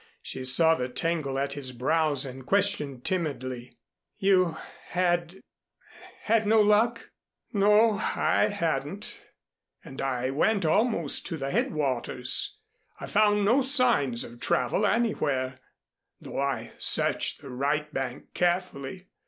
[0.23, 3.77] She saw the tangle at his brows and questioned timidly.
[4.17, 5.39] "You had
[6.23, 7.11] had no luck?"
[7.53, 9.19] "No, I hadn't,
[9.85, 12.57] and I went almost to the headwaters.
[12.99, 15.59] I found no signs of travel anywhere,
[16.19, 19.05] though I searched the right bank carefully.